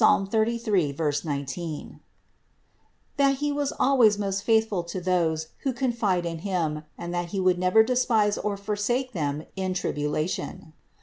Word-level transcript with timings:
33, 0.31 0.95
19); 1.23 1.99
that 3.17 3.35
He 3.35 3.51
was 3.51 3.71
al 3.79 3.99
ways 3.99 4.17
most 4.17 4.41
faithful 4.41 4.81
to 4.83 4.99
those 4.99 5.49
who 5.59 5.71
confide 5.71 6.25
in 6.25 6.39
Him, 6.39 6.85
and 6.97 7.13
that 7.13 7.27
He 7.27 7.39
would 7.39 7.59
never 7.59 7.83
despise 7.83 8.39
or 8.39 8.57
forsake 8.57 9.11
them 9.11 9.45
in 9.55 9.75
tribulation. 9.75 10.73